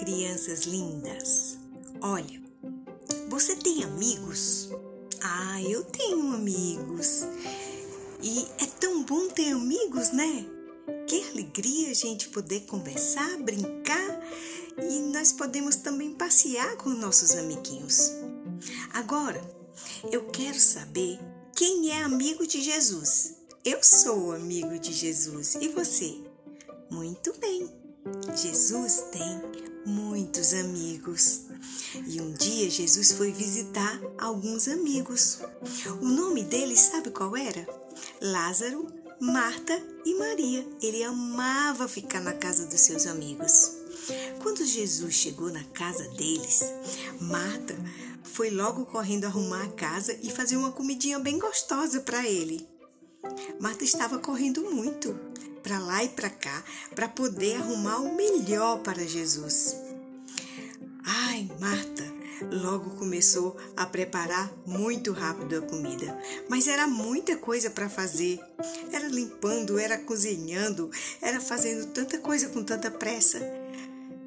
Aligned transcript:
crianças 0.00 0.64
lindas. 0.64 1.58
Olha, 2.00 2.42
você 3.28 3.54
tem 3.54 3.84
amigos? 3.84 4.70
Ah, 5.22 5.62
eu 5.62 5.84
tenho 5.84 6.32
amigos. 6.32 7.22
E 8.22 8.46
é 8.58 8.66
tão 8.80 9.04
bom 9.04 9.28
ter 9.28 9.52
amigos, 9.52 10.10
né? 10.10 10.46
Que 11.06 11.28
alegria 11.30 11.90
a 11.90 11.94
gente 11.94 12.30
poder 12.30 12.60
conversar, 12.62 13.38
brincar 13.42 14.20
e 14.78 15.00
nós 15.12 15.32
podemos 15.32 15.76
também 15.76 16.14
passear 16.14 16.76
com 16.76 16.90
nossos 16.90 17.32
amiguinhos. 17.32 18.12
Agora, 18.92 19.40
eu 20.10 20.26
quero 20.26 20.58
saber 20.58 21.18
quem 21.54 21.90
é 21.90 22.02
amigo 22.02 22.46
de 22.46 22.62
Jesus. 22.62 23.36
Eu 23.64 23.82
sou 23.82 24.32
amigo 24.32 24.78
de 24.78 24.92
Jesus. 24.92 25.56
E 25.56 25.68
você? 25.68 26.18
Muito 26.90 27.32
bem. 27.38 27.79
Jesus 28.34 29.04
tem 29.12 29.42
muitos 29.84 30.54
amigos. 30.54 31.42
E 32.06 32.20
um 32.20 32.32
dia 32.32 32.70
Jesus 32.70 33.12
foi 33.12 33.32
visitar 33.32 34.00
alguns 34.18 34.68
amigos. 34.68 35.40
O 36.00 36.06
nome 36.06 36.44
deles, 36.44 36.80
sabe 36.80 37.10
qual 37.10 37.36
era? 37.36 37.66
Lázaro, 38.20 38.86
Marta 39.20 39.80
e 40.04 40.14
Maria. 40.14 40.66
Ele 40.80 41.02
amava 41.02 41.88
ficar 41.88 42.20
na 42.20 42.32
casa 42.32 42.66
dos 42.66 42.80
seus 42.80 43.06
amigos. 43.06 43.72
Quando 44.42 44.64
Jesus 44.64 45.14
chegou 45.14 45.50
na 45.50 45.62
casa 45.64 46.08
deles, 46.10 46.62
Marta 47.20 47.76
foi 48.22 48.50
logo 48.50 48.86
correndo 48.86 49.26
arrumar 49.26 49.64
a 49.64 49.72
casa 49.72 50.16
e 50.22 50.30
fazer 50.30 50.56
uma 50.56 50.72
comidinha 50.72 51.18
bem 51.18 51.38
gostosa 51.38 52.00
para 52.00 52.26
ele. 52.26 52.66
Marta 53.60 53.84
estava 53.84 54.18
correndo 54.18 54.70
muito, 54.70 55.18
para 55.62 55.78
lá 55.78 56.02
e 56.02 56.08
para 56.08 56.30
cá, 56.30 56.64
para 56.94 57.08
poder 57.08 57.56
arrumar 57.56 57.98
o 57.98 58.16
melhor 58.16 58.78
para 58.78 59.06
Jesus. 59.06 59.76
Ai, 61.04 61.50
Marta, 61.58 62.04
logo 62.50 62.90
começou 62.96 63.56
a 63.76 63.84
preparar 63.86 64.50
muito 64.66 65.12
rápido 65.12 65.58
a 65.58 65.62
comida, 65.62 66.18
mas 66.48 66.66
era 66.66 66.86
muita 66.86 67.36
coisa 67.36 67.70
para 67.70 67.88
fazer. 67.88 68.40
Era 68.92 69.08
limpando, 69.08 69.78
era 69.78 69.98
cozinhando, 69.98 70.90
era 71.20 71.40
fazendo 71.40 71.86
tanta 71.86 72.18
coisa 72.18 72.48
com 72.48 72.62
tanta 72.62 72.90
pressa. 72.90 73.40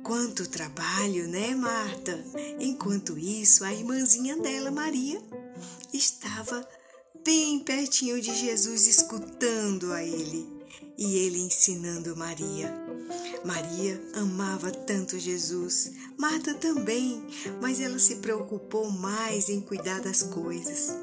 Quanto 0.04 0.50
trabalho, 0.50 1.28
né, 1.28 1.56
Marta? 1.56 2.24
Enquanto 2.60 3.18
isso, 3.18 3.64
a 3.64 3.74
irmãzinha 3.74 4.36
dela, 4.36 4.70
Maria, 4.70 5.22
estava 5.94 6.68
bem 7.22 7.60
pertinho 7.60 8.20
de 8.20 8.34
Jesus, 8.36 8.88
escutando 8.88 9.94
a 9.94 10.04
ele 10.04 10.48
e 10.98 11.18
ele 11.18 11.40
ensinando 11.40 12.16
Maria. 12.18 12.74
Maria 13.46 14.02
amava 14.14 14.72
tanto 14.72 15.20
Jesus, 15.20 15.92
Marta 16.18 16.54
também, 16.54 17.22
mas 17.62 17.80
ela 17.80 18.00
se 18.00 18.16
preocupou 18.16 18.90
mais 18.90 19.50
em 19.50 19.62
cuidar 19.62 20.02
das 20.02 20.24
coisas. 20.24 20.96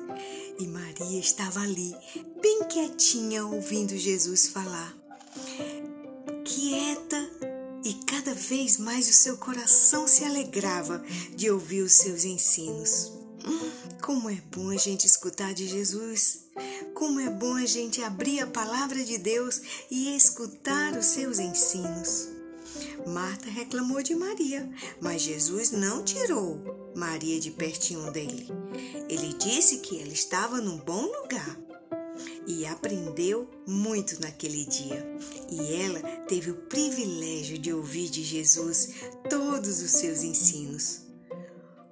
E 0.59 0.67
Maria 0.67 1.21
estava 1.21 1.61
ali, 1.61 1.95
bem 2.41 2.65
quietinha, 2.65 3.47
ouvindo 3.47 3.97
Jesus 3.97 4.49
falar. 4.49 4.95
Quieta 6.45 7.31
e 7.85 7.95
cada 8.05 8.35
vez 8.35 8.77
mais 8.77 9.09
o 9.09 9.13
seu 9.13 9.37
coração 9.39 10.07
se 10.07 10.25
alegrava 10.25 11.03
de 11.35 11.51
ouvir 11.51 11.83
os 11.83 11.93
seus 11.93 12.25
ensinos. 12.25 13.20
Como 14.11 14.29
é 14.29 14.43
bom 14.53 14.71
a 14.71 14.77
gente 14.77 15.07
escutar 15.07 15.55
de 15.55 15.69
Jesus! 15.69 16.47
Como 16.95 17.21
é 17.21 17.31
bom 17.31 17.55
a 17.55 17.65
gente 17.65 18.03
abrir 18.03 18.41
a 18.41 18.47
palavra 18.49 19.05
de 19.05 19.17
Deus 19.17 19.63
e 19.89 20.17
escutar 20.17 20.99
os 20.99 21.07
seus 21.07 21.39
ensinos. 21.39 22.29
Marta 23.07 23.49
reclamou 23.49 24.03
de 24.03 24.17
Maria, 24.17 24.69
mas 25.01 25.23
Jesus 25.23 25.71
não 25.71 26.03
tirou 26.03 26.93
Maria 26.97 27.39
de 27.39 27.53
pertinho 27.53 28.11
dele. 28.11 28.49
Ele 29.09 29.33
disse 29.35 29.79
que 29.79 30.01
ela 30.01 30.13
estava 30.13 30.61
num 30.61 30.79
bom 30.79 31.03
lugar 31.03 31.57
e 32.49 32.67
aprendeu 32.67 33.49
muito 33.65 34.21
naquele 34.21 34.65
dia. 34.65 35.07
E 35.49 35.83
ela 35.85 36.01
teve 36.27 36.51
o 36.51 36.57
privilégio 36.63 37.57
de 37.57 37.73
ouvir 37.73 38.11
de 38.11 38.25
Jesus 38.25 38.89
todos 39.29 39.81
os 39.81 39.93
seus 39.93 40.25
ensinos. 40.25 41.11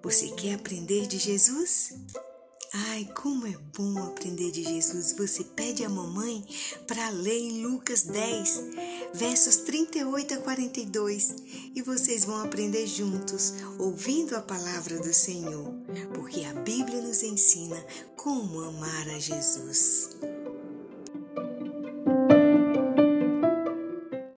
Você 0.03 0.29
quer 0.29 0.55
aprender 0.55 1.07
de 1.07 1.19
Jesus? 1.19 1.93
Ai, 2.73 3.09
como 3.15 3.47
é 3.47 3.57
bom 3.77 3.99
aprender 4.05 4.51
de 4.51 4.63
Jesus. 4.63 5.15
Você 5.17 5.43
pede 5.43 5.85
à 5.85 5.89
mamãe 5.89 6.45
para 6.87 7.09
ler 7.09 7.39
em 7.39 7.63
Lucas 7.63 8.03
10, 8.03 8.63
versos 9.15 9.57
38 9.57 10.35
a 10.35 10.37
42, 10.39 11.35
e 11.75 11.81
vocês 11.81 12.25
vão 12.25 12.43
aprender 12.43 12.87
juntos, 12.87 13.55
ouvindo 13.79 14.37
a 14.37 14.43
palavra 14.43 14.99
do 14.99 15.15
Senhor, 15.15 15.73
porque 16.13 16.45
a 16.45 16.53
Bíblia 16.53 17.01
nos 17.01 17.23
ensina 17.23 17.83
como 18.17 18.61
amar 18.61 19.09
a 19.09 19.19
Jesus. 19.19 20.11